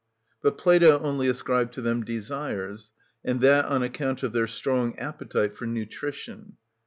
But 0.41 0.57
Plato 0.57 0.97
only 1.01 1.27
ascribed 1.27 1.75
to 1.75 1.81
them 1.83 2.03
desires, 2.03 2.89
and 3.23 3.39
that 3.41 3.65
on 3.65 3.83
account 3.83 4.23
of 4.23 4.33
their 4.33 4.47
strong 4.47 4.97
appetite 4.97 5.55
for 5.55 5.67
nutrition 5.67 6.53
(_cf. 6.57 6.57